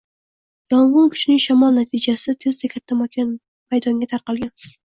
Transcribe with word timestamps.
Yong‘in 0.73 1.11
kuchli 1.15 1.35
shamol 1.43 1.77
natijasida 1.77 2.37
tezda 2.47 2.73
katta 2.75 3.01
maydonga 3.05 4.13
tarqalgan 4.17 4.55